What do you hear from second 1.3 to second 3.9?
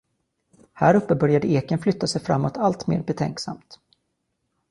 eken flytta sig framåt alltmer betänksamt.